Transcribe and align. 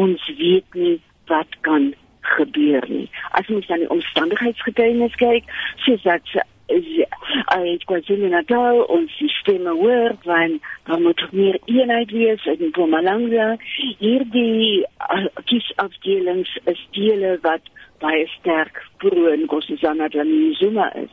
ons 0.00 0.30
weet 0.38 0.78
nie 0.78 0.98
wat 1.30 1.58
kan 1.66 1.92
gebeur 2.36 2.84
nie. 2.88 3.08
As 3.38 3.48
ons 3.48 3.66
dan 3.70 3.82
die 3.82 3.90
omstandigheidsgetuienis 3.90 5.16
kyk, 5.20 5.50
soos 5.84 6.02
dat 6.06 6.34
uit 6.70 7.84
KwaZulu-Natal 7.84 8.84
ons 8.94 9.16
sisteme 9.18 9.72
hoor 9.74 10.14
van 10.22 10.60
dan 10.86 11.02
moet 11.02 11.22
meer 11.32 11.58
eenheid 11.64 12.10
wees 12.10 12.44
in 12.46 12.68
Mpumalanga. 12.68 13.56
Hierdie 13.98 14.86
uh, 15.10 15.26
kiesafdelings 15.44 16.52
is 16.70 16.82
dele 16.94 17.38
wat 17.42 17.66
baie 17.98 18.26
sterk 18.38 18.84
pro 19.02 19.34
Nkosazana 19.42 20.08
Dlamini-Zuma 20.08 20.92
is. 21.02 21.10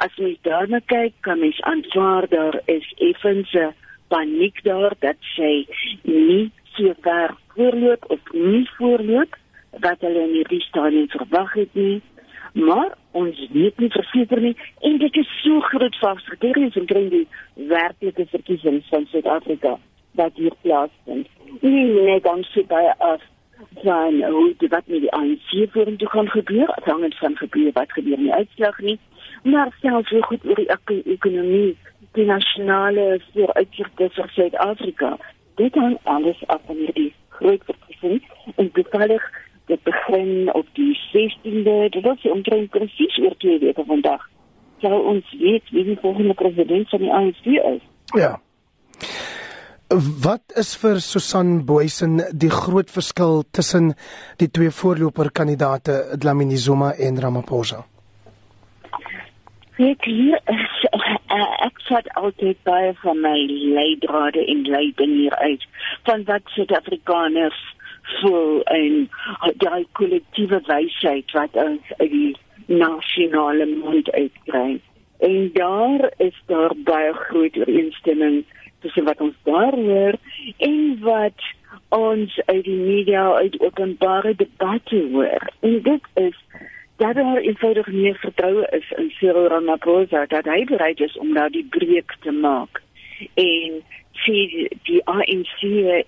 As 0.00 0.16
mens 0.16 0.40
daarna 0.48 0.80
kyk, 0.88 1.12
kan 1.20 1.38
mens 1.38 1.60
aanvaar 1.60 2.28
daar 2.28 2.60
is 2.64 2.86
effens 2.96 3.52
paniek 4.08 4.62
daar 4.64 4.96
dat 5.04 5.20
sy 5.34 5.66
nie 6.02 6.50
so 6.76 6.94
ver 7.06 7.36
voorloop 7.54 8.04
of 8.10 8.32
nie 8.32 8.64
voorloop 8.76 9.38
wat 9.84 10.00
hulle 10.06 10.26
in 10.28 10.34
hierdie 10.38 10.62
stadium 10.68 11.08
verwag 11.08 11.52
het 11.54 11.74
nie. 11.74 12.02
Maar 12.54 12.94
ons 13.10 13.38
weet 13.52 13.78
nie 13.82 13.90
verseker 13.90 14.40
nie 14.40 14.54
en 14.86 14.98
dit 15.02 15.16
is 15.22 15.30
so 15.42 15.60
groot 15.70 15.96
vasgeteries 16.02 16.76
en 16.78 16.86
kry 16.90 17.08
die 17.10 17.26
werklike 17.70 18.26
verkiesings 18.30 18.88
van 18.94 19.06
Suid-Afrika 19.10 19.78
wat 20.18 20.36
hier 20.38 20.54
plaasvind. 20.62 21.30
Nie 21.60 21.86
net 21.90 22.22
dan 22.22 22.44
sit 22.52 22.68
by 22.70 22.84
af 22.98 23.22
van 23.82 24.22
hoe 24.22 24.54
dit 24.58 24.70
wat 24.70 24.86
met 24.86 25.00
die 25.00 25.12
ANC 25.12 25.50
vorentoe 25.72 26.08
gaan 26.08 26.30
gebeur, 26.30 26.66
afhangend 26.66 27.18
van 27.18 27.36
gebeur 27.36 27.72
wat 27.72 27.92
gebeur 27.92 28.18
in 28.18 28.28
die 28.28 28.34
uitslag 28.34 28.78
nie, 28.78 28.98
maar 29.42 29.74
selfs 29.80 30.10
hoe 30.10 30.22
goed 30.22 30.46
oor 30.46 30.60
die 30.62 30.70
ek 30.72 30.94
ekonomie, 31.04 31.76
die 32.14 32.26
nasionale 32.28 33.20
vooruitsigte 33.32 34.10
vir 34.14 34.30
Suid-Afrika. 34.36 35.16
Dit 35.54 35.74
hang 35.74 35.98
alles 36.02 36.40
af 36.46 36.60
van 36.66 36.76
hierdie 36.76 37.12
groot 37.28 37.62
verkiesings 37.64 38.54
en 38.56 38.70
bepalig 38.72 39.22
dit 39.66 39.82
begin 39.82 40.52
op 40.52 40.66
die 40.72 40.92
16de, 41.12 41.76
dit 41.90 42.06
is 42.06 42.30
omtrent 42.30 42.70
presies 42.70 43.18
oor 43.22 43.36
2 43.38 43.58
weke 43.58 43.84
vandag. 43.86 44.24
Sou 44.82 44.96
ons 45.14 45.36
weet 45.40 45.70
wie 45.72 45.84
die 45.84 45.98
volgende 46.00 46.34
president 46.34 46.88
van 46.88 47.04
die 47.04 47.12
ANC 47.12 47.46
is. 47.46 47.80
Ja. 48.18 48.34
Wat 50.24 50.52
is 50.58 50.74
vir 50.80 51.00
Susan 51.00 51.64
Boysen 51.64 52.18
die 52.32 52.50
groot 52.50 52.90
verskil 52.90 53.44
tussen 53.50 53.92
die 54.42 54.50
twee 54.50 54.70
voorloperkandidate 54.74 56.18
Dlamini 56.18 56.56
Zuma 56.56 56.92
en 56.98 57.20
Ramaphosa? 57.20 57.84
Ek 59.78 60.06
hier 60.06 60.38
is 60.50 60.74
uh, 61.34 61.66
ek 61.66 61.80
het 61.88 62.08
altyd 62.20 62.56
baie 62.62 62.92
van 63.02 63.20
my 63.20 63.38
leidrade 63.48 64.44
en 64.46 64.62
leiding 64.68 65.12
hier 65.12 65.36
uit 65.36 65.66
van 66.08 66.24
wat 66.24 66.42
Suid-Afrikaners 66.56 67.60
voel 68.20 68.62
en 68.62 69.10
daai 69.62 69.86
kollektiewe 69.92 70.60
wysheid 70.66 71.30
wat 71.32 71.56
ons 71.66 71.92
uit 71.96 72.10
die 72.10 72.36
nasionale 72.66 73.66
mond 73.66 74.10
uitkry. 74.12 74.80
En 75.18 75.50
daar 75.52 76.10
is 76.16 76.42
daar 76.46 76.72
baie 76.76 77.12
groot 77.12 77.56
ooreenstemming 77.56 78.44
tussen 78.80 79.04
wat 79.04 79.20
ons 79.20 79.36
daar 79.42 79.74
hoor 79.74 80.16
en 80.56 80.98
wat 81.00 81.46
ons 81.88 82.40
uit 82.44 82.64
die 82.64 82.80
media 82.80 83.24
uit 83.32 83.60
openbare 83.60 84.34
debatte 84.36 85.08
hoor. 85.12 85.48
En 85.60 85.82
dit 85.82 86.10
is 86.14 86.43
dat 86.96 87.14
daar 87.14 87.36
eenvoudig 87.36 87.86
nie 87.86 88.14
vertroue 88.14 88.66
is 88.70 88.90
in 88.96 89.10
Cyril 89.10 89.46
Ramaphosa 89.46 90.26
dat 90.26 90.44
hy 90.44 90.64
bereid 90.64 91.00
is 91.00 91.16
om 91.18 91.32
nou 91.32 91.48
die 91.50 91.66
breek 91.70 92.16
te 92.22 92.30
maak 92.30 92.82
en 93.34 93.80
sien 94.24 94.68
die 94.88 95.00
ANC 95.04 95.58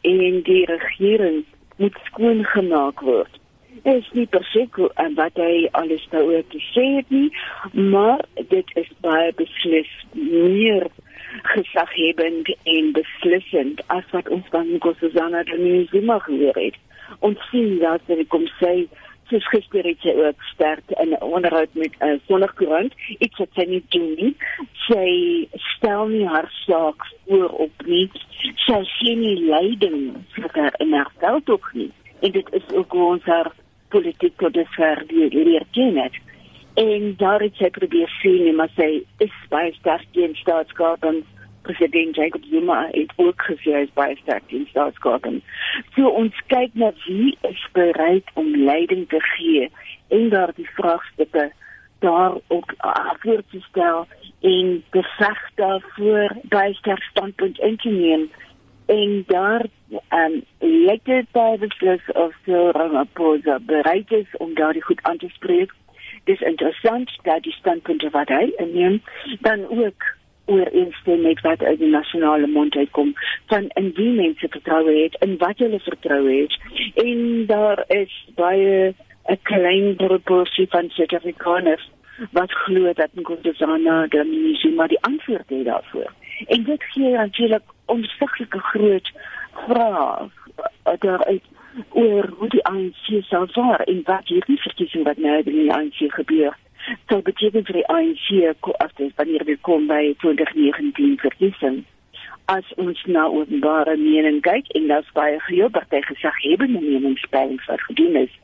en 0.00 0.42
die 0.42 0.64
regering 0.70 1.42
moet 1.76 1.98
skoon 2.04 2.44
gemaak 2.44 3.00
word. 3.00 3.40
Dit 3.82 3.94
is 3.94 4.10
nie 4.12 4.26
perfek 4.26 4.78
en 4.94 5.14
wat 5.18 5.36
hy 5.40 5.66
alles 5.78 6.06
daaroor 6.10 6.46
te 6.52 6.60
sê 6.70 6.84
het 6.96 7.10
nie, 7.10 7.28
maar 7.72 8.22
dit 8.48 8.70
is 8.80 8.88
baie 9.04 9.32
beslis 9.36 9.90
meer 10.12 10.86
gesaghebend 11.52 12.48
en 12.62 12.92
beslissend 12.96 13.82
as 13.92 14.06
wat 14.14 14.28
ons 14.28 14.46
van 14.54 14.70
Nkosazana 14.78 15.42
Dlamini-Zuma 15.50 16.18
gehoor 16.24 16.62
het. 16.62 16.78
Ons 17.26 17.42
sien 17.50 17.76
dat 17.82 18.02
sy 18.08 18.24
kom 18.32 18.46
sê 18.62 18.86
soos 19.30 19.46
gister 19.50 19.86
het 19.86 20.00
sy 20.04 20.12
ook 20.14 20.42
sterk 20.52 20.90
in 21.02 21.10
'n 21.14 21.22
onderhoud 21.22 21.74
met 21.74 21.92
'n 22.00 22.06
uh, 22.06 22.18
Sonderkoerant 22.26 22.92
iets 23.18 23.38
wat 23.38 23.48
sy 23.54 23.64
nie 23.64 23.84
doen 23.88 24.14
nie. 24.14 24.36
Sy 24.88 25.08
stel 25.76 26.06
nie 26.08 26.26
haar 26.26 26.50
saak 26.66 27.06
voor 27.26 27.50
op 27.50 27.86
nie. 27.86 28.10
Sy 28.66 28.82
sien 28.84 29.20
nie 29.20 29.44
leiding 29.44 30.14
vir 30.34 30.50
haar 30.52 30.74
in 30.78 30.92
haar 30.92 31.12
veld 31.18 31.48
ook 31.48 31.70
nie. 31.72 31.90
En 32.20 32.30
dit 32.32 32.52
is 32.52 32.74
ook 32.74 32.94
ons 32.94 33.22
haar 33.24 33.52
politiek 33.88 34.36
tot 34.36 34.54
dusver 34.54 35.04
leer 35.08 35.66
ken 35.70 35.96
het. 35.96 36.14
En 36.74 37.14
daar 37.16 37.40
het 37.40 37.54
sy 37.56 37.70
probeer 37.70 38.08
sien, 38.20 38.54
maar 38.54 38.70
sy 38.76 39.04
is 39.18 39.32
baie 39.48 39.72
sterk 39.72 40.06
teen 40.12 40.34
staatskaping 40.34 41.24
president 41.66 42.16
Jacob 42.16 42.44
Zuma 42.50 42.88
het 42.90 43.12
ook 43.16 43.42
gesê 43.48 43.74
hy 43.74 43.84
is 43.86 43.94
baie 43.98 44.16
sterk 44.22 44.54
in 44.54 44.66
staatskaping. 44.70 45.42
So 45.96 46.08
ons 46.22 46.38
kyk 46.52 46.74
na 46.78 46.92
wie 47.04 47.34
is 47.50 47.62
bereid 47.76 48.30
om 48.34 48.54
leiding 48.70 49.06
te 49.10 49.20
gee 49.34 49.70
en 50.14 50.28
daar 50.34 50.52
die 50.56 50.68
vraagstukke 50.78 51.50
daar 52.04 52.34
ook 52.46 52.74
voor 53.22 53.42
te 53.50 53.60
stel 53.68 54.06
en 54.40 54.84
beveg 54.90 55.40
daarvoor 55.54 56.36
baie 56.42 56.74
sterk 56.74 57.02
standpunt 57.02 57.58
in 57.58 57.76
te 57.76 57.88
neem 57.88 58.28
en 58.86 59.24
daar 59.26 59.64
um 60.10 60.42
lyk 60.58 61.04
dit 61.04 61.32
by 61.32 61.56
the 61.60 61.70
plus 61.78 62.04
of 62.14 62.34
Ramaphosa 62.46 63.58
bereid 63.66 64.10
is 64.10 64.36
om 64.38 64.54
daardie 64.54 64.82
goed 64.82 65.02
aan 65.02 65.16
te 65.16 65.28
spreek. 65.28 65.72
Dis 66.24 66.40
interessant 66.40 67.10
dat 67.22 67.42
die 67.42 67.52
standpunte 67.52 68.10
wat 68.10 68.28
hy 68.28 68.52
inneem 68.62 69.02
dan 69.40 69.66
ook 69.68 70.14
ooreenstem 70.46 71.20
met 71.20 71.40
wat 71.40 71.62
uit 71.62 71.78
die 71.78 71.90
nasionale 71.90 72.46
mond 72.46 72.76
uitkom 72.76 73.12
van 73.46 73.68
in 73.74 73.92
wie 73.94 74.10
mense 74.10 74.48
vertroue 74.48 75.02
het 75.02 75.16
in 75.26 75.36
wat 75.38 75.58
hulle 75.58 75.80
vertroue 75.80 76.40
het. 76.42 76.56
En 76.94 77.46
daar 77.46 77.84
is 77.88 78.14
baie 78.34 78.94
'n 79.26 79.38
klein 79.42 79.96
proporsie 79.96 80.66
van 80.68 80.88
Suid-Afrikaners 80.88 81.90
wat 82.30 82.52
glo 82.52 82.92
dat 82.92 83.08
Nkosazana 83.12 84.06
Dlamini-Zuma 84.08 84.86
die 84.86 85.00
antwoord 85.00 85.48
het 85.48 85.64
daarvoor. 85.64 86.12
En 86.46 86.62
dit 86.64 86.82
gee 86.82 87.10
natuurlik 87.10 87.62
onsiglike 87.84 88.58
groot 88.58 89.12
vrae 89.52 90.28
daaruit 90.98 91.42
oor 91.90 92.28
hoe 92.38 92.48
die 92.48 92.64
ANC 92.64 93.24
sal 93.28 93.46
vaar 93.46 93.80
en 93.80 94.00
wat 94.04 94.28
hierdie 94.28 94.60
verkiesing 94.60 95.04
wat 95.04 95.16
nou 95.16 95.36
in 95.44 95.58
die 95.58 95.72
ANC 95.72 95.98
gebeur 96.18 96.56
sou 97.08 97.20
beteken 97.22 97.66
vir 97.66 97.80
die 97.80 97.88
ANC 97.88 98.26
as 98.78 98.94
dit 98.96 99.12
wanneer 99.16 99.44
dit 99.44 99.60
kom 99.60 99.86
by 99.86 100.14
2019 100.22 101.18
verkiesing. 101.22 101.84
As 102.46 102.66
ons 102.78 103.02
na 103.10 103.26
openbare 103.26 103.96
mening 103.98 104.40
kyk 104.42 104.70
en 104.78 104.88
daar's 104.88 105.12
baie 105.14 105.38
gehoor 105.48 105.70
party 105.70 106.00
gesag 106.06 106.42
hebben 106.42 106.78
meningspeiling 106.78 107.60
vir 107.66 107.86
gedoen 107.90 108.16
is 108.24 108.34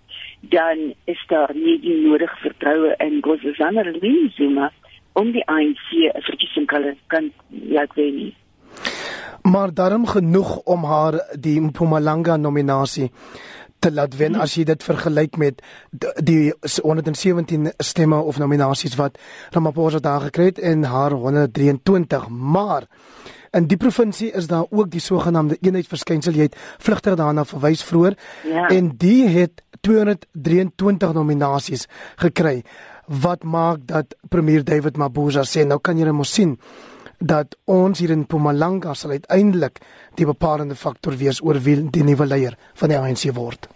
dan 0.42 0.94
is 1.04 1.24
daar 1.28 1.50
nie 1.54 1.78
die 1.80 1.96
nodige 2.02 2.36
vertroue 2.42 2.94
in 2.98 3.20
Nkosazana 3.20 3.82
Dlamini-Zuma 3.82 4.72
om 5.12 5.32
die 5.32 5.44
ANC 5.46 5.86
'n 5.92 6.22
verkiesing 6.22 6.66
kan 6.66 6.96
kan 7.06 7.30
laat 7.48 7.94
wen 7.94 8.34
maar 9.42 9.74
daarom 9.74 10.06
genoeg 10.06 10.56
om 10.56 10.84
haar 10.84 11.14
die 11.40 11.60
Mpumalanga 11.60 12.36
nominasie 12.36 13.10
te 13.82 13.90
laat 13.92 14.14
wen 14.20 14.38
as 14.38 14.54
jy 14.58 14.64
dit 14.68 14.84
vergelyk 14.86 15.38
met 15.40 15.62
die 16.22 16.52
117 16.62 17.72
stemme 17.82 18.20
of 18.22 18.38
nominasies 18.38 18.94
wat 19.00 19.18
Ramaphosa 19.54 19.98
daar 20.02 20.28
gekry 20.28 20.52
het 20.52 20.62
en 20.62 20.86
haar 20.86 21.16
123 21.18 22.28
maar 22.28 22.86
in 23.52 23.66
die 23.68 23.76
provinsie 23.76 24.30
is 24.32 24.46
daar 24.46 24.64
ook 24.70 24.90
die 24.90 25.02
sogenaamde 25.02 25.58
eenheidsverskynsel 25.60 26.38
jy 26.38 26.48
het 26.48 26.56
vlugtig 26.78 27.18
daarna 27.20 27.44
verwys 27.48 27.82
vroeër 27.84 28.16
ja. 28.48 28.68
en 28.68 28.94
die 29.02 29.26
het 29.28 29.64
223 29.82 31.12
nominasies 31.18 31.88
gekry 32.22 32.62
wat 33.22 33.42
maak 33.42 33.82
dat 33.90 34.14
premier 34.30 34.64
David 34.64 34.96
Mabuza 34.96 35.42
sê 35.42 35.66
nou 35.66 35.80
kan 35.82 35.98
jy 35.98 36.14
mos 36.14 36.32
sien 36.32 36.56
dat 37.22 37.56
ons 37.70 37.98
hier 38.02 38.10
in 38.10 38.24
Mpumalanga 38.26 38.94
sal 38.98 39.14
uiteindelik 39.14 39.78
die 40.18 40.26
bepalende 40.26 40.74
faktor 40.74 41.16
wees 41.20 41.42
oor 41.42 41.60
wie 41.62 41.78
die 41.90 42.02
nuwe 42.06 42.26
leier 42.26 42.58
van 42.80 42.90
die 42.90 42.98
ANC 42.98 43.28
word 43.36 43.70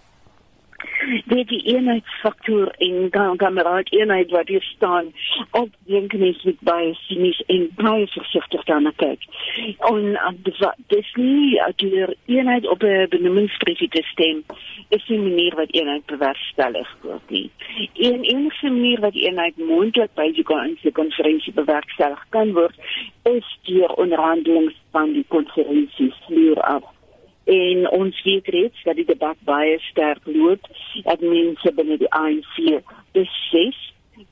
weet 1.26 1.49
die 1.49 1.62
eenheidsfaktor 1.75 2.69
en 2.69 3.08
dan 3.11 3.37
kameraad 3.37 3.93
eenheid 3.93 4.31
wat 4.31 4.49
hier 4.49 4.62
staan 4.62 5.12
op 5.50 5.69
dink 5.87 6.12
mens 6.12 6.43
met 6.43 6.61
baie 6.61 6.94
sinies 6.94 7.43
en 7.46 7.69
baie 7.75 8.06
versigtig 8.06 8.64
daarna 8.64 8.93
kyk. 8.96 9.26
En 9.90 10.19
dis 10.87 11.12
nie 11.14 11.61
deur 11.76 12.14
eenheid 12.26 12.69
op 12.69 12.82
'n 12.82 13.06
benoemingspresie 13.08 13.88
te 13.88 14.02
stem 14.02 14.44
is 14.88 15.06
die 15.06 15.19
manier 15.19 15.55
wat 15.55 15.70
eenheid 15.70 16.06
bewerkstellig 16.06 16.96
word 17.00 17.31
nie. 17.31 17.50
En 17.94 18.23
enige 18.23 18.70
manier 18.70 19.00
wat 19.00 19.14
eenheid 19.14 19.56
moontlik 19.56 20.14
by 20.14 20.32
die 20.32 20.93
konferensie 20.93 21.52
bewerkstellig 21.52 22.26
kan 22.28 22.52
word 22.52 22.75
is 23.23 23.58
deur 23.62 23.93
onderhandelings 23.94 24.75
van 24.90 25.12
die 25.12 25.25
konferensie 25.28 26.12
vloer 26.26 26.61
af 26.61 26.96
en 27.47 27.91
ons 27.91 28.23
weet 28.23 28.49
reeds 28.49 28.83
dat 28.83 28.97
die 28.99 29.07
debat 29.07 29.37
baie 29.45 29.79
sterk 29.79 30.25
loop 30.25 30.67
dat 31.03 31.21
mense 31.21 31.73
binne 31.75 31.99
die 31.99 32.11
ANC 32.11 32.57
besef 33.15 33.83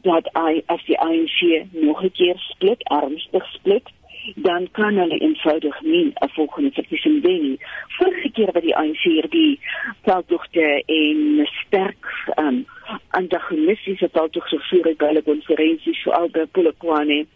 dat 0.02 0.28
hy 0.34 0.62
as 0.72 0.82
die 0.88 0.98
ANC 0.98 1.38
nog 1.72 2.02
'n 2.02 2.10
keer 2.10 2.38
split 2.50 2.82
ernstig 2.90 3.46
split 3.52 3.92
dan 4.34 4.68
kan 4.70 4.96
hulle 4.96 5.18
eenvoudig 5.18 5.80
nie 5.82 6.12
'n 6.14 6.28
volgende 6.28 6.70
verkiesing 6.70 7.22
wen 7.22 7.42
nie. 7.42 7.58
Vorige 7.88 8.30
keer 8.30 8.52
wat 8.52 8.62
die 8.62 8.76
ANC 8.76 9.02
hierdie 9.02 9.60
veldtogte 10.02 10.82
en 10.86 11.48
sterk 11.64 12.32
um, 12.36 12.66
antagonistiese 13.10 14.08
veldtogte 14.12 14.56
gevoer 14.56 14.84
het 14.84 14.96
by 14.96 15.06
hulle 15.06 15.22
konferensies 15.22 16.02
so 16.02 16.10
al 16.10 16.28
by 16.28 16.46
Polokwane 16.46 17.26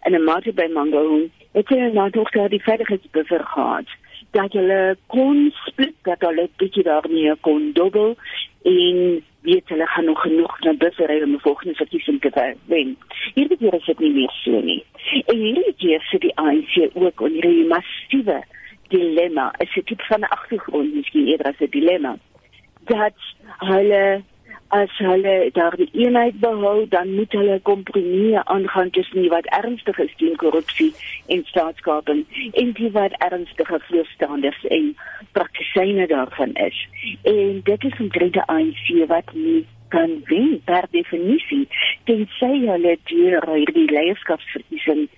en 0.00 0.12
'n 0.12 0.24
mate 0.24 0.52
by 0.52 0.68
Mangaung, 0.72 1.30
het 1.52 1.68
hulle 1.68 1.92
nou 1.92 2.10
tog 2.10 2.30
daar 2.30 2.48
die 2.48 2.62
veiligheidsbever 2.62 3.44
gehad 3.44 3.88
dat 4.36 4.52
hulle 4.52 4.96
kon 5.12 5.38
split 5.64 5.94
dat 6.08 6.20
hulle 6.20 6.48
bietjie 6.60 6.84
daarmee 6.84 7.34
kon 7.40 7.70
dobbel 7.72 8.16
en 8.62 8.98
weet 9.46 9.68
hulle 9.72 9.86
gaan 9.86 10.04
nog 10.04 10.20
genoeg 10.20 10.60
na 10.60 10.74
buffer 10.82 11.22
om 11.24 11.30
die 11.36 11.40
volgende 11.40 11.74
verkiesing 11.74 12.20
te 12.20 12.54
wen. 12.66 12.96
Hierdie 13.34 13.56
keer 13.56 13.74
is 13.78 13.88
dit 13.88 13.98
nie 14.04 14.12
meer 14.12 14.34
so 14.42 14.60
nie. 14.60 14.82
En 15.26 15.38
hierdie 15.38 15.74
keer 15.80 16.04
sit 16.10 16.20
die 16.26 16.34
ANC 16.42 16.76
ook 16.92 17.20
onder 17.20 17.48
'n 17.48 17.66
massiewe 17.72 18.42
dilemma. 18.88 19.54
Is 19.58 19.74
dit 19.74 19.86
tipe 19.86 20.04
van 20.04 20.20
'n 20.20 20.34
agtergrond 20.36 20.94
miskien 20.94 21.26
eerder 21.26 21.46
as 21.46 21.60
'n 21.60 21.70
dilemma? 21.70 22.16
Dat 22.84 23.18
hulle 23.58 24.22
as 24.68 24.90
hulle 24.98 25.50
daardie 25.52 25.88
eenheid 25.92 26.40
behou, 26.40 26.86
dan 26.88 27.14
moet 27.14 27.32
hulle 27.32 27.60
kompromieë 27.62 28.42
aangaan 28.44 28.90
tussen 28.90 29.20
die 29.22 29.30
wat 29.30 29.46
ernstig 29.58 29.98
is 29.98 30.14
teen 30.16 30.36
korrupsie 30.36 30.92
en 31.26 31.44
staatskaping 31.44 32.24
en 32.52 32.72
die 32.78 32.90
wat 32.90 33.14
ernstige 33.28 33.80
voorstanders 33.88 34.64
en 34.78 34.96
praktisyne 35.32 36.06
daarvan 36.06 36.54
is. 36.54 36.78
En 37.22 37.60
dit 37.64 37.84
is 37.84 37.98
'n 37.98 38.08
derde 38.18 38.46
ANC 38.46 39.06
wat 39.08 39.34
nie 39.34 39.66
kan 39.88 40.22
wen 40.24 40.60
per 40.64 40.84
definisie 40.90 41.68
tensy 42.04 42.54
hulle 42.66 42.96
deur 43.04 43.46
hierdie 43.54 43.90
leierskapsverkiesing 43.90 45.08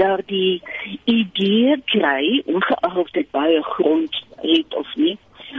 daardie 0.00 0.62
idee 1.04 1.76
kry 1.84 2.42
ongeag 2.46 2.96
of 2.96 3.10
dit 3.10 3.30
baie 3.30 3.62
grond 3.62 4.24
het 4.36 4.74
of 4.74 4.94
nie 4.96 5.18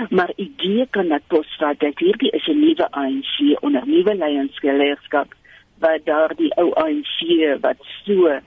maar 0.10 0.32
idee 0.36 0.88
kan 0.90 1.08
dat 1.08 1.28
posvat 1.28 1.80
dat 1.80 2.00
hierdie 2.00 2.32
is 2.32 2.48
'n 2.48 2.60
nuwe 2.60 2.92
ANC 2.92 3.62
onder 3.62 3.88
nuwe 3.88 4.16
leierskap 4.62 5.34
wat 5.80 6.00
daardie 6.04 6.56
ou 6.56 6.74
ANC 6.74 7.18
wat 7.62 7.78
so 8.06 8.40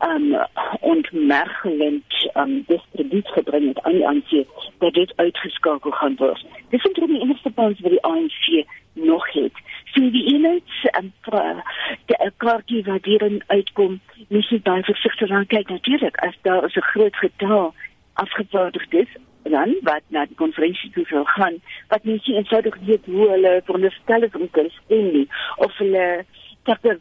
um 0.00 0.36
ontmergelend 0.80 2.30
um 2.34 2.64
distribuut 2.66 3.28
gebring 3.28 3.66
het 3.68 3.82
aan 3.82 3.92
die 3.92 4.06
ANC 4.06 4.46
dat 4.78 4.94
dit 4.94 5.12
uitgeskakel 5.16 5.90
gaan 5.90 6.16
word. 6.16 6.46
Dis 6.68 6.84
eintlik 6.84 7.08
die 7.08 7.20
enigste 7.20 7.52
kans 7.54 7.80
wat 7.80 7.90
die 7.90 8.02
ANC 8.02 8.66
nog 8.92 9.32
het. 9.32 9.52
So 9.84 10.10
die 10.10 10.34
eenheids 10.34 10.84
en 10.84 11.12
um, 11.32 11.62
die 12.06 12.30
kaartjie 12.36 12.82
wat 12.84 13.04
hierin 13.04 13.42
uitkom, 13.46 14.00
moet 14.28 14.48
jy 14.48 14.60
baie 14.62 14.82
versigtig 14.82 15.30
aan 15.30 15.46
kyk 15.46 15.68
natuurlik 15.68 16.16
as 16.16 16.34
daar 16.42 16.64
'n 16.64 16.90
groot 16.92 17.16
getal 17.16 17.74
afgevaardig 18.12 18.88
is 18.88 19.08
dan 19.50 19.76
wat 19.82 20.02
na 20.08 20.24
die 20.26 20.38
konferensie 20.38 20.90
toe 20.90 21.04
sou 21.06 21.24
gaan 21.24 21.60
wat 21.88 22.04
mense 22.04 22.32
eenvoudig 22.32 22.76
weet 22.88 23.04
hoe 23.04 23.28
hulle 23.28 23.60
veronderstel 23.64 24.22
is 24.22 24.34
om 24.40 24.50
te 24.50 24.68
stem 24.78 25.12
nie 25.12 25.28
of 25.56 25.76
hulle 25.78 26.24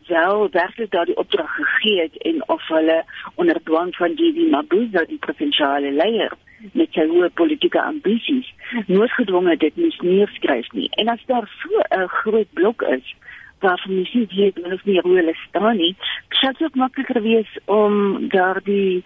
wel 0.08 0.50
werklik 0.52 0.92
daardie 0.92 1.18
opdrag 1.18 1.56
gegee 1.56 2.02
het 2.02 2.18
en 2.18 2.50
of 2.50 2.68
hulle 2.68 3.04
onder 3.36 3.60
dwang 3.64 3.96
van 3.96 4.16
die 4.16 4.34
die 4.34 4.50
Mabuza 4.50 5.06
die 5.06 5.18
provinsiale 5.18 5.92
leier 5.92 6.34
met 6.74 6.94
sy 6.94 7.06
hoë 7.10 7.30
politieke 7.34 7.82
ambisies 7.82 8.48
noodgedwonge 8.88 9.58
dit 9.58 9.76
nie 9.78 9.92
skryf 10.38 10.72
nie. 10.74 10.90
En 11.02 11.08
as 11.08 11.26
daar 11.26 11.50
so 11.62 11.70
'n 11.98 12.08
groot 12.08 12.54
blok 12.54 12.82
is 12.82 13.16
waarvan 13.64 14.04
jy 14.04 14.26
jy 14.30 14.46
het 14.52 14.60
nog 14.64 14.84
nie 14.86 15.00
hoe 15.02 15.16
hulle 15.16 15.36
staan 15.48 15.78
nie. 15.78 15.96
Sou 16.42 16.52
dit 16.60 16.76
makliker 16.76 17.22
wees 17.22 17.52
om 17.72 18.28
daardie 18.30 19.04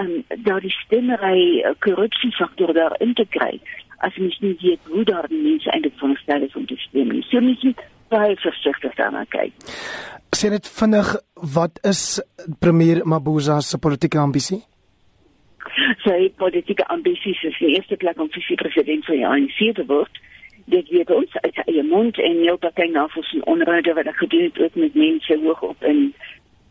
um, 0.00 0.24
daardie 0.46 0.74
stemmery 0.84 1.60
eh, 1.60 1.74
korrupsiefaktor 1.84 2.72
daar 2.74 2.96
in 3.04 3.14
te 3.14 3.26
kry 3.28 3.60
as 4.06 4.14
jy 4.14 4.30
nie 4.40 4.56
weet 4.62 4.92
hoe 4.92 5.04
daar 5.04 5.26
die 5.30 5.42
mense 5.42 5.70
eintlik 5.74 5.96
van 5.98 6.14
stel 6.22 6.42
is 6.46 6.54
om 6.54 6.66
te 6.66 6.76
stem 6.78 7.10
nie. 7.10 7.24
So 7.30 7.40
mens 7.42 7.62
moet 7.66 7.82
baie 8.12 8.36
versigtig 8.40 8.94
daarna 8.98 9.24
kyk. 9.32 9.54
Sien 10.36 10.54
dit 10.54 10.70
vinnig 10.78 11.12
wat 11.54 11.80
is 11.88 12.20
premier 12.62 13.02
Mabuza 13.04 13.60
se 13.60 13.78
politieke 13.78 14.20
ambisie? 14.22 14.60
Sy 16.04 16.30
politieke 16.40 16.86
ambisie 16.92 17.34
is 17.42 17.58
die 17.58 17.74
eerste 17.74 17.96
plek 17.96 18.20
om 18.20 18.30
visie-president 18.34 19.04
van 19.06 19.18
die 19.18 19.26
ANC 19.26 19.60
te 19.76 19.84
word 19.90 20.22
dit 20.68 20.88
weet 20.88 21.10
ons 21.10 21.36
uit 21.40 21.60
eie 21.64 21.82
mond 21.82 22.18
en 22.18 22.40
heel 22.44 22.58
party 22.58 22.88
navorsing 22.92 23.44
onderhoude 23.44 23.94
wat 23.94 24.06
ek 24.06 24.22
gedoen 24.24 24.48
het 24.48 24.60
ook 24.60 24.74
met 24.74 24.94
mense 24.94 25.38
hoog 25.42 25.62
op 25.62 25.84
in 25.84 26.14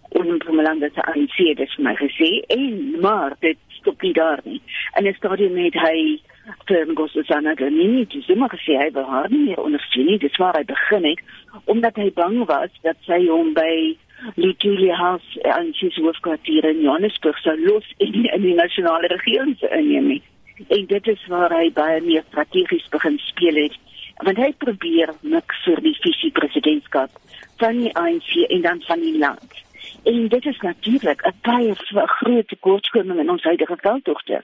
onbemalande 0.10 0.92
te 0.92 1.04
ANC 1.04 1.38
dit 1.38 1.74
vir 1.76 1.84
my 1.84 1.96
gesê. 2.00 2.30
En 2.54 3.00
maar 3.02 3.36
dit 3.40 3.58
stop 3.80 4.02
nie 4.02 4.14
daar 4.14 4.40
nie. 4.44 4.62
En 4.94 5.08
'n 5.08 5.14
stadium 5.14 5.54
met 5.54 5.74
hy 5.74 6.22
vir 6.66 6.88
Ngosana 6.88 7.56
Ganini 7.56 8.06
dis 8.08 8.28
immer 8.28 8.50
gesê 8.50 8.78
hy 8.80 8.90
wou 8.96 9.06
haar 9.06 9.30
nie 9.30 9.44
meer 9.46 9.62
ondersteun 9.64 10.18
dit 10.18 10.38
waar 10.38 10.56
hy 10.58 10.64
begin 10.64 11.04
het 11.04 11.20
omdat 11.66 11.96
hy 11.96 12.12
bang 12.14 12.46
was 12.46 12.72
dat 12.82 12.96
sy 13.06 13.26
hom 13.28 13.54
by 13.54 13.98
Litulia 14.36 14.96
House 14.96 15.42
en 15.42 15.74
sy 15.78 15.92
hoofkwartier 16.00 16.66
in 16.66 16.82
Johannesburg 16.82 17.38
sou 17.44 17.56
los 17.66 17.86
in 17.98 18.12
die, 18.12 18.32
in 18.32 18.42
die 18.42 18.56
nasionale 18.56 19.08
regering 19.08 19.56
se 19.60 19.70
inneem 19.70 20.22
en 20.68 20.86
dit 20.86 21.08
is 21.08 21.28
waar 21.28 21.54
hy 21.54 21.72
baie 21.72 22.02
meer 22.02 22.24
strategies 22.28 22.88
begin 22.90 23.20
speel 23.20 23.56
het 23.64 23.78
want 24.26 24.40
hy 24.42 24.52
probeer 24.58 25.14
niks 25.22 25.64
vir 25.66 25.82
die 25.86 25.96
visie 26.02 26.32
presidentskap 26.34 27.14
van 27.62 27.82
die 27.84 27.94
ANC 28.02 28.30
en 28.50 28.62
dan 28.66 28.82
van 28.88 29.02
die 29.02 29.18
land. 29.22 29.64
En 30.10 30.28
dit 30.34 30.46
is 30.46 30.60
natuurlik 30.66 31.22
'n 31.26 31.34
baie 31.42 31.76
groot 32.20 32.48
tekortkoming 32.48 33.20
in 33.20 33.30
ons 33.30 33.44
huidige 33.44 33.78
veldtogte. 33.82 34.44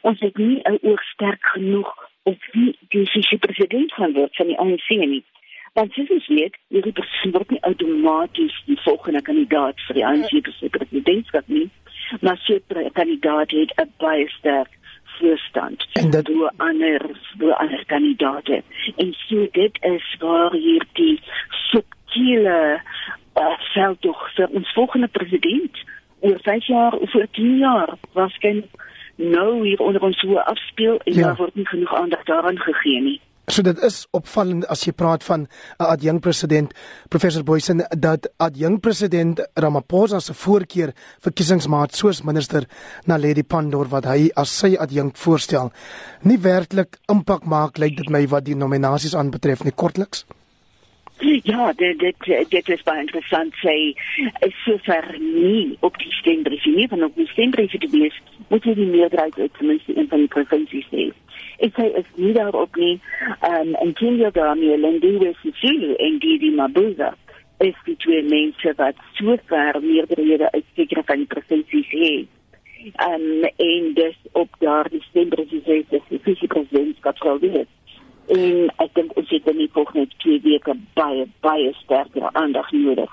Ons 0.00 0.20
het 0.20 0.36
nie 0.36 0.60
'n 0.62 0.78
oog 0.82 1.02
sterk 1.02 1.46
genoeg 1.46 2.10
op 2.22 2.38
wie 2.52 2.76
die 2.88 3.08
visie 3.08 3.38
president 3.38 3.92
gaan 3.92 4.12
word 4.12 4.36
van 4.36 4.46
die 4.46 4.58
ANC 4.58 4.88
nie. 4.88 5.24
Want 5.72 5.92
sies 5.92 6.10
ons 6.10 6.26
weet, 6.26 6.56
hierdie 6.68 6.92
persoon 6.92 7.32
word 7.32 7.50
nie 7.50 7.62
outomaties 7.62 8.62
die 8.66 8.80
volgende 8.84 9.22
kandidaat 9.22 9.80
vir 9.86 9.94
die 9.94 10.06
ANC 10.06 10.30
presidentskap 10.70 11.44
nie, 11.46 11.70
maar 12.20 12.36
sy 12.36 12.60
kandidaat 12.92 13.50
het 13.50 13.72
'n 13.76 13.92
baie 13.98 14.28
sterk 14.28 14.70
voorstand 15.18 15.86
en 15.92 16.10
dat 16.10 16.26
hoe 16.26 16.52
ander 16.56 17.00
hoe 17.38 17.54
ander 17.56 17.84
kandidate 17.86 18.62
en 18.96 19.12
so 19.12 19.48
dit 19.50 19.78
is 19.80 20.16
waar 20.18 20.52
hier 20.52 20.86
die 20.92 21.20
subtiele 21.48 22.80
uh, 23.34 23.58
veld 23.58 24.00
tog 24.00 24.34
vir 24.34 24.48
ons 24.48 24.72
volgende 24.72 25.08
president 25.08 25.84
oor 26.20 26.38
5 26.42 26.66
jaar 26.66 26.92
of 26.92 27.14
oor 27.14 27.26
10 27.30 27.56
jaar 27.58 27.94
waarskynlik 28.12 28.82
nou 29.16 29.66
hier 29.66 29.80
onder 29.80 30.02
ons 30.02 30.20
hoe 30.20 30.42
afspeel 30.44 30.98
en 31.04 31.14
ja. 31.14 31.22
daar 31.22 31.36
word 31.36 31.54
nie 31.54 31.66
genoeg 31.66 31.94
aandag 31.94 32.22
daaraan 32.22 32.58
gegee 32.58 33.00
nie 33.00 33.20
So 33.46 33.62
dit 33.62 33.80
is 33.84 34.06
opvallend 34.16 34.64
as 34.72 34.86
jy 34.86 34.92
praat 34.96 35.24
van 35.24 35.42
'n 35.44 35.84
adjunk 35.84 36.20
president 36.20 36.72
professor 37.08 37.44
Boysen 37.44 37.84
dat 37.98 38.32
adjunk 38.36 38.80
president 38.80 39.48
Ramaphosa 39.54 40.20
se 40.20 40.34
voorkeur 40.34 40.92
verkiesingsmaat 41.20 41.94
soos 41.94 42.22
minister 42.22 42.64
Naledi 43.04 43.42
Pandor 43.42 43.88
wat 43.88 44.04
hy 44.04 44.30
as 44.34 44.58
sy 44.58 44.76
adjunk 44.76 45.16
voorstel 45.16 45.72
nie 46.22 46.38
werklik 46.38 46.96
impak 47.08 47.44
maak 47.44 47.78
lyk 47.78 47.96
dit 47.96 48.08
my 48.08 48.26
wat 48.26 48.44
die 48.44 48.56
nominasies 48.56 49.14
aanbetref 49.14 49.64
nie. 49.64 49.72
Kortliks. 49.72 50.24
Ja, 51.44 51.72
dit 51.72 51.98
dit 51.98 52.50
dit 52.50 52.68
is 52.68 52.82
baie 52.82 53.00
interessant. 53.00 53.54
Sê 53.54 53.94
is 54.40 54.56
so 54.64 54.78
ver 54.78 55.18
nie 55.18 55.76
op 55.80 55.98
die 55.98 56.12
stembrief 56.12 56.64
nie 56.64 56.88
van 56.88 57.04
op 57.04 57.14
die 57.14 57.28
stembrief 57.28 57.70
te 57.70 57.88
wees 57.90 58.16
moet 58.48 58.64
jy 58.64 58.74
die 58.74 58.88
meerderheid 58.88 59.38
uit 59.38 59.52
ten 59.58 59.66
minste 59.66 59.96
een 59.96 60.08
van 60.08 60.18
die 60.18 60.32
provinsies 60.32 60.88
hê 60.90 61.12
ek 61.58 61.76
sê 61.78 61.90
is 62.00 62.08
nie 62.16 62.32
daarop 62.36 62.76
nie. 62.76 63.00
Um, 63.48 63.74
en 63.82 63.92
Kenya 63.98 64.30
Dami 64.30 64.72
Lendiwe 64.76 65.34
Sisulu 65.42 65.94
en 65.98 66.18
Didi 66.18 66.50
Mabuza 66.50 67.14
is 67.62 67.76
die 67.86 67.96
twee 68.02 68.22
mense 68.22 68.74
wat 68.80 68.98
so 69.18 69.36
ver 69.50 69.80
meerderhede 69.82 70.50
uit 70.52 70.64
sekere 70.74 71.02
van 71.06 71.22
die 71.22 71.30
provinsies 71.30 71.90
het. 71.90 72.28
Um, 73.06 73.44
en 73.44 73.94
dus 73.94 74.16
op 74.32 74.50
daar 74.58 74.88
die 74.90 75.02
stembrief 75.10 75.52
is 75.52 75.86
die 76.08 76.20
visie-presidentskap 76.26 77.16
sal 77.16 77.38
wees. 77.38 77.70
En 78.26 78.70
ek 78.80 78.94
dink 78.96 79.16
ons 79.20 79.30
het 79.30 79.48
nie 79.54 79.68
volgende 79.72 80.08
twee 80.24 80.40
weke 80.44 80.74
baie 80.96 81.26
baie 81.44 81.72
sterker 81.82 82.28
aandag 82.32 82.72
nodig 82.72 83.12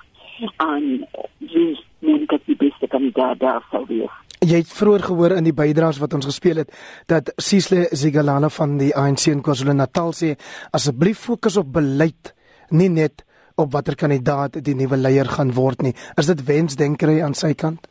aan 0.57 1.05
wie 1.37 1.79
moet 1.99 2.39
die 2.45 2.55
beste 2.55 2.87
kandidaat 2.87 3.39
daar 3.39 3.63
sou 3.71 3.85
wees 3.87 4.21
Jy 4.41 4.63
het 4.63 4.71
vroeër 4.73 5.03
gehoor 5.05 5.33
in 5.37 5.45
die 5.45 5.53
bydraes 5.53 5.99
wat 6.01 6.15
ons 6.17 6.25
gespeel 6.25 6.63
het 6.63 6.71
dat 7.11 7.27
Sisle 7.37 7.83
Zigalala 7.93 8.47
van 8.49 8.71
die 8.79 8.89
ANC 8.97 9.27
in 9.29 9.43
KwaZulu-Natal 9.45 10.15
sê 10.17 10.31
asseblief 10.73 11.19
fokus 11.27 11.59
op 11.61 11.69
beleid 11.75 12.31
nie 12.73 12.89
net 12.89 13.21
op 13.61 13.69
watter 13.75 13.93
kandidaat 13.93 14.57
die 14.65 14.73
nuwe 14.73 14.97
leier 14.97 15.29
gaan 15.29 15.53
word 15.53 15.85
nie. 15.85 15.93
Is 16.17 16.25
dit 16.31 16.41
wensdenkery 16.47 17.19
aan 17.21 17.37
sy 17.37 17.51
kant? 17.53 17.85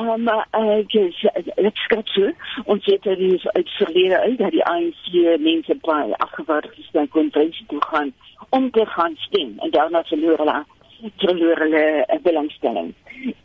Um 0.00 0.32
uh 0.32 0.80
dis 0.94 1.20
dit 1.44 1.84
skryf 1.84 2.08
so 2.14 2.32
ons 2.64 2.88
weet 2.88 3.04
dat 3.04 3.20
die 3.20 3.36
uit 3.52 3.76
verlede 3.76 4.22
uit 4.24 4.40
dat 4.40 4.56
die 4.56 4.64
ANC 4.64 5.12
mense 5.44 5.76
baie 5.84 6.16
afgewaardig 6.24 6.80
is 6.80 6.88
na 6.96 7.04
konferensie 7.12 7.68
toe 7.68 7.84
gaan 7.92 8.14
om 8.48 8.70
te 8.70 8.88
gaan 8.96 9.20
stem 9.28 9.58
en 9.60 9.76
daarna 9.76 10.06
verloor 10.08 10.40
hulle 10.40 10.58
verloor 11.16 11.58
hulle 11.58 12.04
uh, 12.06 12.18
belangstelling. 12.22 12.94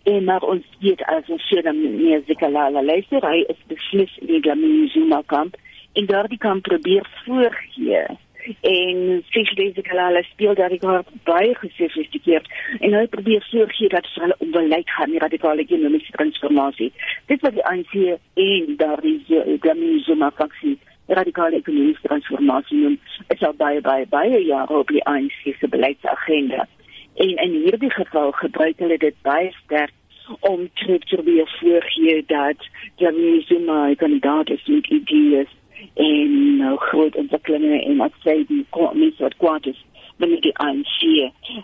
En 0.03 0.24
maar 0.24 0.41
ons 0.41 0.65
weet 0.79 1.03
as 1.03 1.29
ons 1.29 1.48
sien 1.48 1.63
dat 1.63 1.75
meneer 1.75 2.22
Zikalala 2.27 2.83
luister, 2.83 3.25
hy 3.25 3.45
is 3.53 3.62
beslis 3.72 4.17
in 4.22 4.27
die 4.27 4.41
Dlamini 4.41 4.89
Zuma 4.93 5.22
kamp 5.25 5.57
en 5.93 6.10
daardie 6.10 6.41
kamp 6.41 6.65
probeer 6.67 7.07
voorgee 7.25 8.05
en 8.43 9.24
Sisley 9.31 9.72
Zikalala 9.75 10.22
speel 10.22 10.55
daar 10.55 10.74
gehad 10.79 11.07
baie 11.24 11.55
gesofistikeerd 11.55 12.48
en 12.79 12.93
hy 12.93 13.05
probeer 13.07 13.45
voorgee 13.51 13.89
dat 13.89 14.10
hulle 14.15 14.36
om 14.43 14.51
beleid 14.51 14.89
gaan 14.89 15.13
die 15.13 15.22
radikale 15.24 15.63
ekonomiese 15.63 16.12
transformasie. 16.12 16.91
Dit 17.31 17.41
wat 17.41 17.55
die 17.55 17.65
ANC 17.65 17.93
en 18.33 18.75
daardie 18.77 19.22
Dlamini 19.63 20.03
Zuma 20.03 20.31
faksie 20.36 20.77
radikale 21.07 21.55
ekonomiese 21.60 22.07
transformasie 22.07 22.77
noem, 22.83 23.00
is 23.27 23.43
al 23.43 23.55
baie 23.60 23.81
baie 23.81 24.07
baie 24.07 24.45
jare 24.45 24.77
op 24.83 24.91
die 24.91 25.03
ANC 25.07 25.41
se 25.60 25.67
beleidsagenda 25.67 26.67
en 27.15 27.36
in 27.36 27.51
hierdie 27.51 27.91
geval 27.91 28.32
gebruik 28.32 28.79
hulle 28.79 28.98
dit 28.98 29.15
baie 29.22 29.51
sterk 29.63 29.93
om 30.39 30.70
te 30.74 31.00
probeer 31.10 31.58
voorgee 31.60 32.24
dat 32.27 32.60
'n 32.98 33.96
kandidaat 33.96 34.50
is 34.50 34.65
met 34.65 34.88
idees 34.88 35.51
en 35.93 36.58
nou 36.58 36.77
groot 36.77 37.15
ontwikkelinge 37.15 37.84
en 37.84 37.98
wat 37.98 38.13
sê 38.25 38.46
die 38.48 38.65
mense 38.93 39.24
wat 39.24 39.38
kwaad 39.38 39.65
is 39.65 39.86
binne 40.17 40.39
die 40.39 40.58
ANC 40.58 41.00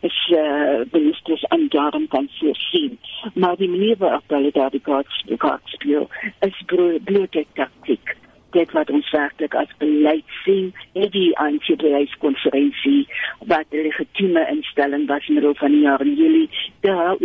is 0.01 0.19
uh, 0.29 0.81
ministers 0.91 1.45
aan 1.47 1.67
daarom 1.67 2.07
kan 2.07 2.29
sien 2.53 2.97
maar 3.33 3.55
die 3.55 3.69
manier 3.69 3.97
waarop 3.97 4.23
hulle 4.27 4.51
daar 4.51 4.69
die 4.69 4.81
gods 4.83 5.71
speel 5.71 6.09
is 6.39 6.63
blote 7.03 7.45
taktiek. 7.53 8.15
Dit 8.51 8.71
wat 8.71 8.89
ons 8.89 9.11
werklik 9.11 9.53
as 9.53 9.73
sien 10.43 10.73
in 10.93 11.09
die 11.09 11.37
ANC-beleidskonferensie 11.37 13.07
wat 13.39 13.65
'n 13.71 13.81
legitieme 13.87 14.47
instelling 14.49 15.07
was 15.07 15.27
in 15.27 15.33
middel 15.33 15.55
van 15.55 15.71
die 15.71 15.81
jaar 15.81 16.01
in 16.01 16.15
Julie 16.15 16.49
daar 16.81 17.15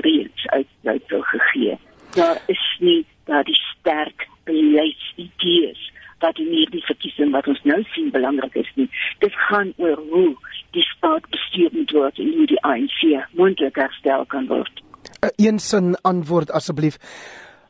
reeds 0.00 0.46
uit 0.46 0.66
uit 0.84 1.02
gegee. 1.06 1.78
Daar 2.14 2.42
is 2.46 2.76
nie 2.78 3.04
daar 3.24 3.44
die 3.44 3.60
sterk 3.78 4.28
beleidsidees 4.44 5.92
wat 6.18 6.38
in 6.38 6.48
hierdie 6.48 6.84
verkiesing 6.84 7.30
wat 7.30 7.46
ons 7.46 7.62
nou 7.62 7.82
sien 7.92 8.10
belangrik 8.10 8.54
is 8.54 8.70
nie. 8.74 8.88
Dit 9.18 9.34
gaan 9.48 9.72
oor 9.76 10.00
hoe 10.10 10.36
die 10.70 10.82
staat 10.82 11.28
bestuur 11.30 11.68
moet 11.72 11.90
word 11.90 12.18
en 12.18 12.32
hoe 12.36 12.46
die 12.46 12.62
ANC 12.62 13.00
moontlik 13.30 13.76
herstel 13.76 14.24
kan 14.26 14.46
word. 14.46 14.82
'n 15.20 15.32
Een 15.36 15.58
sin 15.58 15.94
antwoord 16.02 16.50
asseblief. 16.50 16.96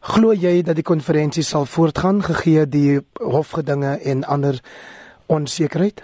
Glo 0.06 0.30
jy 0.30 0.60
dat 0.62 0.76
die 0.78 0.86
konferensie 0.86 1.42
sal 1.42 1.64
voortgaan 1.66 2.20
gegee 2.22 2.62
die 2.70 3.00
hofgedinge 3.18 3.96
en 4.06 4.20
ander 4.24 4.60
onsekerheid? 5.26 6.02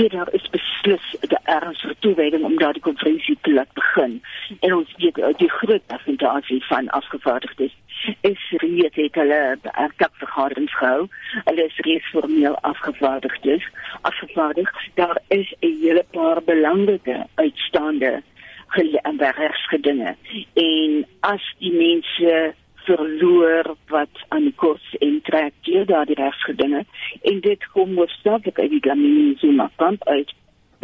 Dit 0.00 0.14
daar 0.14 0.30
is 0.32 0.46
beslis 0.54 1.04
'n 1.20 1.36
ernstige 1.44 1.96
toewyding 1.98 2.44
om 2.44 2.56
daardie 2.58 2.82
konferensie 2.82 3.38
te 3.42 3.52
laat 3.52 3.72
begin. 3.72 4.22
En 4.60 4.74
ons 4.74 4.94
weet 4.96 5.18
eh, 5.18 5.34
die 5.36 5.50
groot 5.50 5.86
persentasie 5.86 6.64
van 6.64 6.88
afgevaardigdes 6.88 7.76
is 8.20 8.54
reeds 8.56 8.96
het 8.96 9.14
hulle 9.14 9.58
'n 9.62 9.92
kapvergadering 9.96 10.70
gehou. 10.70 11.08
Hulle 11.44 11.64
is 11.64 11.76
reeds 11.76 12.08
formeel 12.10 12.56
afgevaardigdes. 12.56 13.68
Afgevaardig, 14.00 14.72
daar 14.94 15.20
is 15.28 15.54
'n 15.60 15.76
hele 15.80 16.04
paar 16.10 16.42
belangrike 16.42 17.26
uitstaande 17.34 18.22
geregtsgedinge. 18.66 20.16
En 20.54 21.06
as 21.20 21.54
die 21.58 21.72
mense 21.72 22.54
verloor 22.88 23.74
wat 23.92 24.24
aan 24.28 24.48
die 24.48 24.56
kurs 24.56 24.96
en 25.04 25.20
trek 25.28 25.54
deur 25.68 25.86
daardie 25.86 26.18
regsgedinge. 26.18 26.84
En 27.30 27.40
dit 27.44 27.70
kom 27.76 27.96
hoofsaaklik 27.96 28.58
uit 28.58 28.70
die 28.76 28.84
Gamini 28.88 29.34
Zuma 29.40 29.70
kamp 29.76 30.04
uit. 30.08 30.34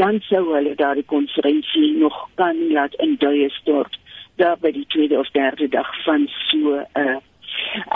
Dan 0.00 0.20
sou 0.28 0.42
hulle 0.54 0.74
daardie 0.74 1.06
konferensie 1.06 1.92
nog 1.98 2.16
kan 2.40 2.56
laat 2.72 2.94
in 2.94 3.16
duie 3.18 3.50
stort 3.60 4.00
daar 4.36 4.58
by 4.58 4.72
die 4.74 4.86
tweede 4.90 5.18
of 5.18 5.30
derde 5.30 5.68
dag 5.68 5.90
van 6.04 6.26
so 6.50 6.58
'n 6.58 6.86
uh, 6.98 7.18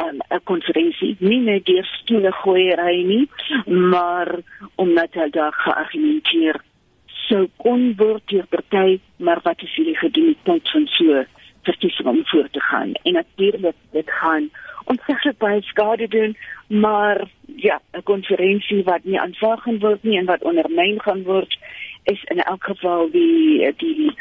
um, 0.03 0.19
'n 0.31 0.45
konferensie 0.45 1.17
nie 1.19 1.41
net 1.41 1.67
deur 1.67 1.85
stoele 1.85 2.33
gooi 2.33 2.75
ry 2.75 3.03
nie 3.03 3.29
maar 3.67 4.31
omdat 4.75 5.13
hulle 5.13 5.31
daar 5.31 5.53
geargumenteer 5.53 6.61
sou 7.07 7.49
kon 7.57 7.95
word 7.97 8.23
deur 8.33 8.47
party 8.47 9.01
maar 9.17 9.41
wat 9.43 9.63
is 9.63 9.75
die 9.75 9.97
gedoenheid 9.97 10.71
van 10.71 10.87
so 10.87 11.25
verkiesing 11.71 12.09
om 12.09 12.21
voor 12.25 12.49
te 12.51 12.61
gaan. 12.61 12.93
En 13.03 13.13
natuurlik 13.13 13.79
dit 13.91 14.11
gaan 14.11 14.51
ontsettend 14.85 15.39
baie 15.39 15.63
skade 15.63 16.09
doen, 16.09 16.37
maar 16.67 17.29
ja, 17.57 17.81
'n 17.93 18.03
konferensie 18.03 18.83
wat 18.85 19.05
nie 19.05 19.21
aanvaar 19.21 19.59
gaan 19.59 19.79
word 19.79 20.03
nie 20.03 20.19
en 20.19 20.25
wat 20.25 20.43
ondermyn 20.43 21.01
gaan 21.01 21.23
word 21.23 21.59
is 22.05 22.25
in 22.25 22.41
elk 22.43 22.65
geval 22.65 23.11
die 23.11 23.73
die 23.77 24.13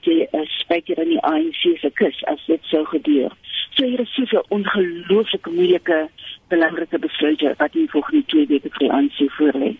die 0.00 0.28
speker 0.46 0.98
in 0.98 1.08
die 1.08 1.22
ANC 1.30 1.62
se 1.80 1.90
kus 1.94 2.24
as 2.24 2.46
dit 2.46 2.62
sou 2.62 2.84
gebeur. 2.84 3.32
So 3.74 3.84
hier 3.84 4.00
is 4.00 4.14
soveel 4.14 4.44
ongelooflike 4.48 5.50
moeilike 5.50 6.08
belangrike 6.48 6.98
besluite 6.98 7.54
wat 7.56 7.72
hier 7.72 7.88
volgende 7.88 8.24
twee 8.26 8.46
weke 8.46 8.68
vir 8.70 8.78
die 8.78 8.92
ANC 8.92 9.18
voorlê. 9.38 9.76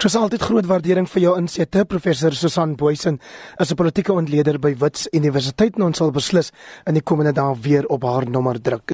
Dit 0.00 0.04
is 0.04 0.16
altyd 0.16 0.42
groot 0.42 0.66
waardering 0.66 1.08
vir 1.08 1.22
jou 1.22 1.34
insette 1.36 1.84
professor 1.84 2.32
Susan 2.32 2.76
Boysen 2.76 3.20
as 3.58 3.70
'n 3.70 3.76
politieke 3.76 4.12
ontleder 4.12 4.58
by 4.58 4.74
Wits 4.78 5.08
Universiteit 5.12 5.76
en 5.76 5.82
ons 5.82 5.98
sal 5.98 6.10
beslis 6.10 6.52
in 6.86 6.94
die 6.94 7.02
komende 7.02 7.32
dae 7.32 7.54
weer 7.60 7.86
op 7.86 8.02
haar 8.02 8.30
nommer 8.30 8.62
druk. 8.62 8.92